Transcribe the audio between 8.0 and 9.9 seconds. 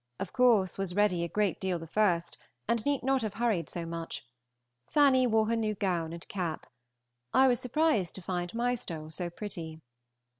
to find Mystole so pretty.